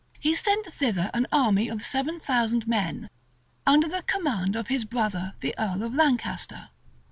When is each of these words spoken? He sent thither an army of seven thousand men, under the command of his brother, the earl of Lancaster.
He 0.19 0.33
sent 0.33 0.65
thither 0.65 1.11
an 1.13 1.27
army 1.31 1.69
of 1.69 1.83
seven 1.83 2.19
thousand 2.19 2.67
men, 2.67 3.07
under 3.67 3.87
the 3.87 4.01
command 4.01 4.55
of 4.55 4.67
his 4.67 4.83
brother, 4.83 5.35
the 5.41 5.53
earl 5.59 5.83
of 5.83 5.93
Lancaster. 5.93 6.71